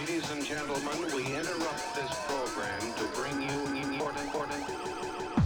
Ladies 0.00 0.30
and 0.30 0.42
gentlemen, 0.42 1.14
we 1.14 1.26
interrupt 1.26 1.94
this 1.94 2.10
program 2.26 2.80
to 2.80 3.04
bring 3.20 3.42
you 3.42 3.66
important, 3.76 4.16
important. 4.18 5.39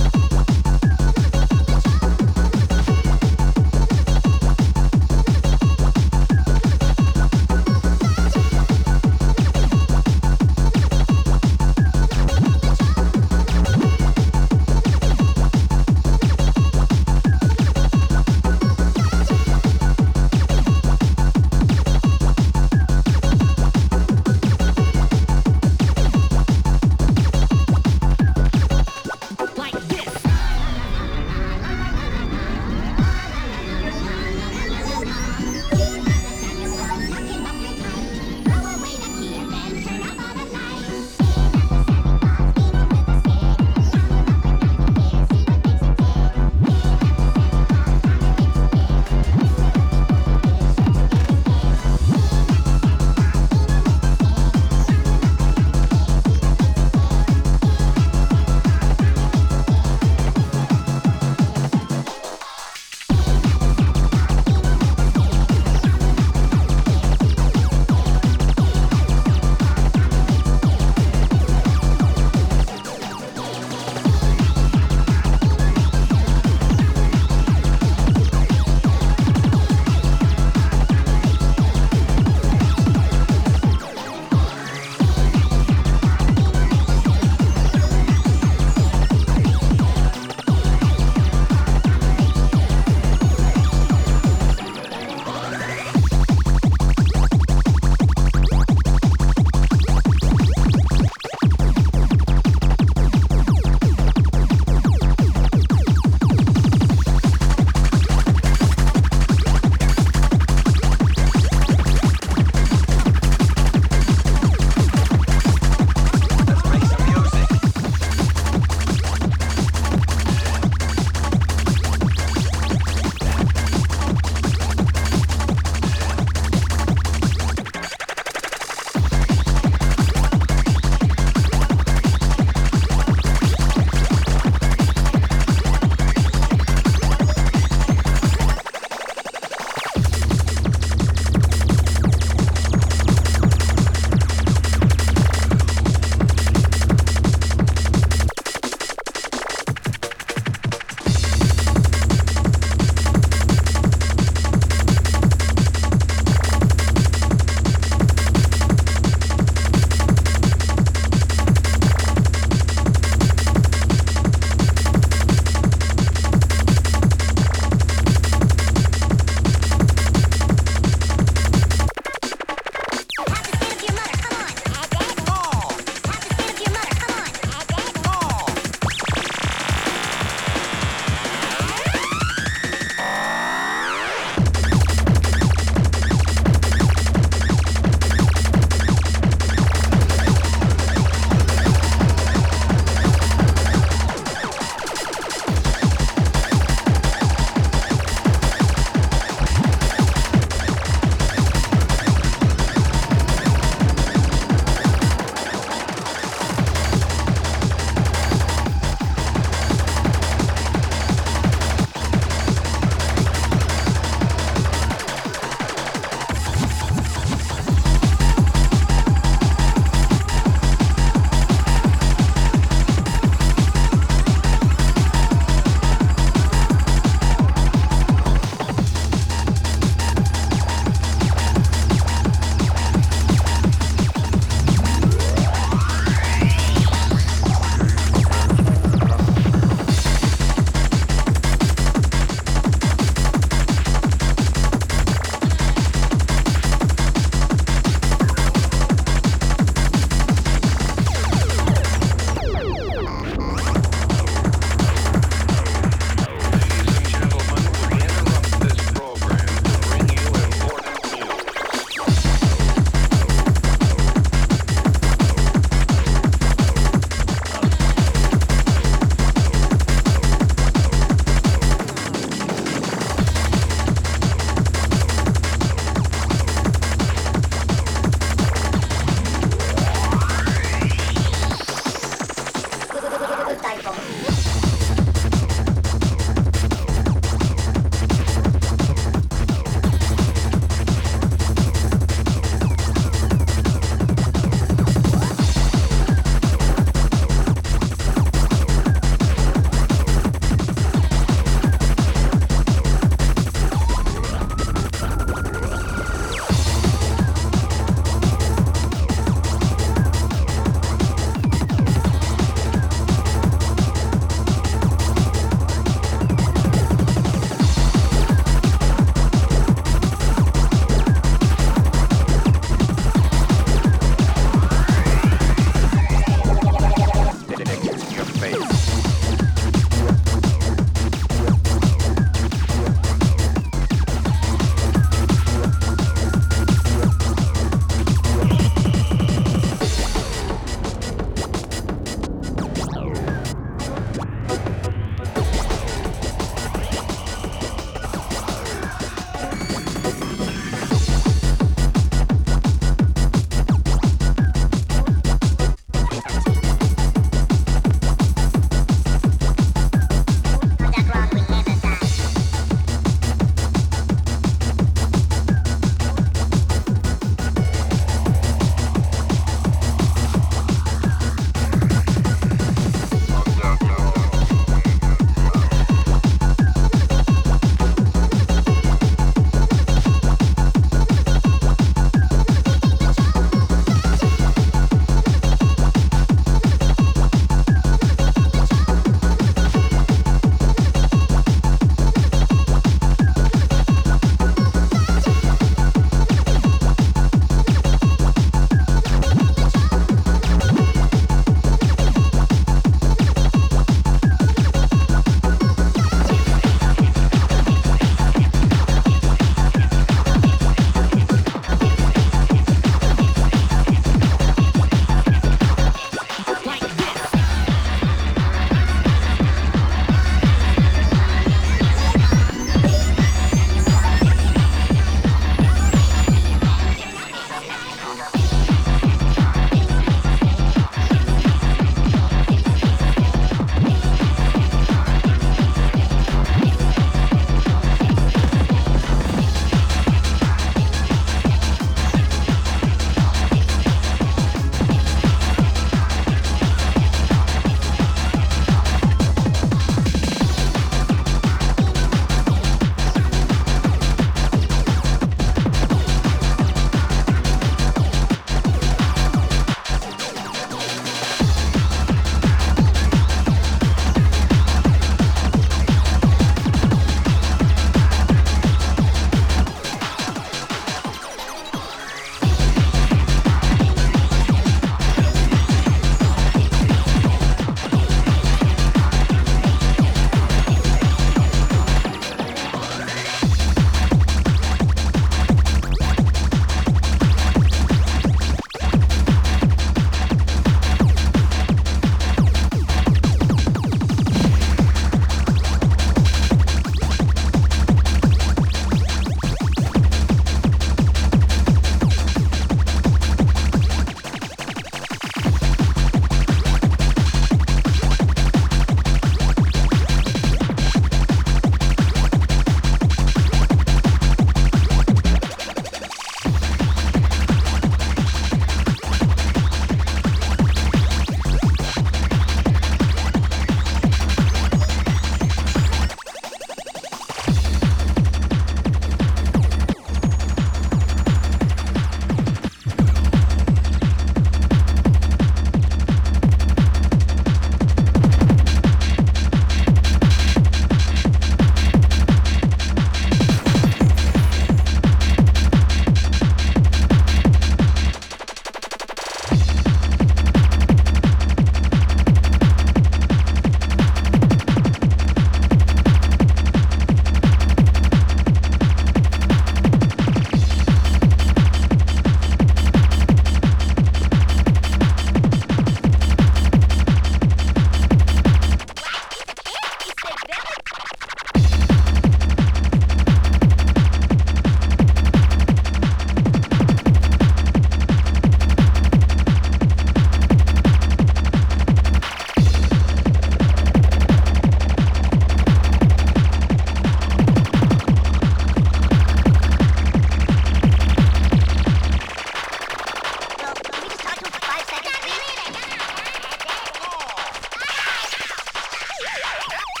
Yeah. 599.69 600.00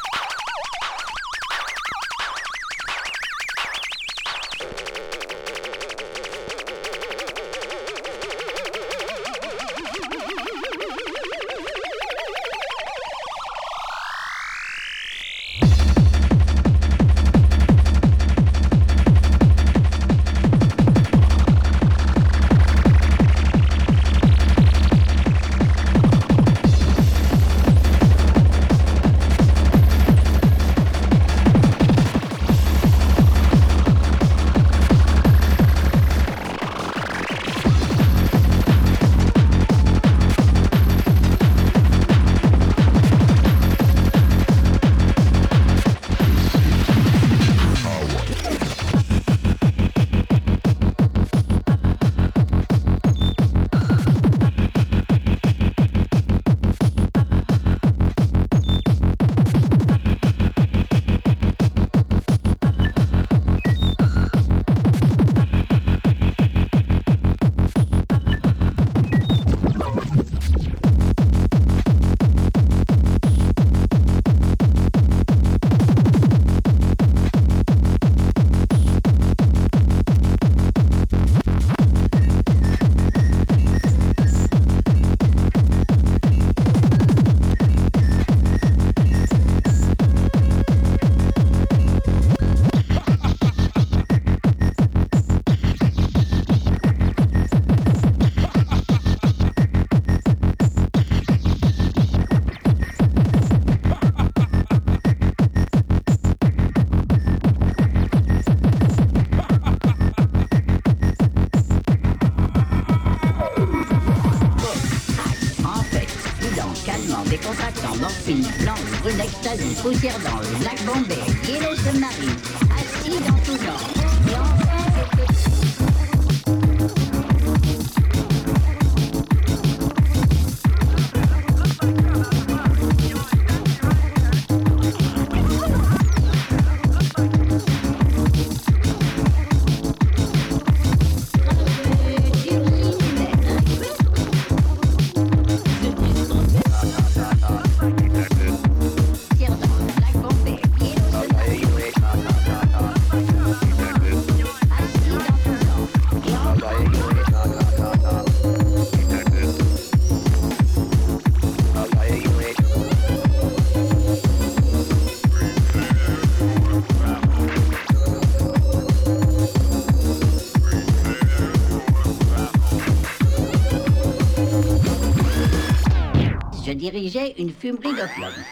filmregaflotten 177.59 178.50